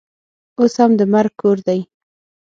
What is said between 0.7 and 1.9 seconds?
هم د مرګ کور دی.